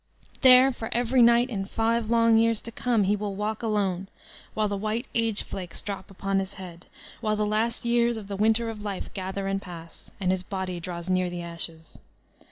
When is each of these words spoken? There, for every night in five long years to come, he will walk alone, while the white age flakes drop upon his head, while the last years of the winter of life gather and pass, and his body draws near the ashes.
There, 0.41 0.71
for 0.71 0.89
every 0.93 1.21
night 1.21 1.51
in 1.51 1.65
five 1.65 2.09
long 2.09 2.35
years 2.39 2.59
to 2.61 2.71
come, 2.71 3.03
he 3.03 3.15
will 3.15 3.35
walk 3.35 3.61
alone, 3.61 4.07
while 4.55 4.67
the 4.67 4.75
white 4.75 5.05
age 5.13 5.43
flakes 5.43 5.79
drop 5.79 6.09
upon 6.09 6.39
his 6.39 6.53
head, 6.53 6.87
while 7.19 7.35
the 7.35 7.45
last 7.45 7.85
years 7.85 8.17
of 8.17 8.27
the 8.27 8.35
winter 8.35 8.67
of 8.71 8.81
life 8.81 9.13
gather 9.13 9.45
and 9.45 9.61
pass, 9.61 10.09
and 10.19 10.31
his 10.31 10.41
body 10.41 10.79
draws 10.79 11.07
near 11.07 11.29
the 11.29 11.43
ashes. 11.43 11.99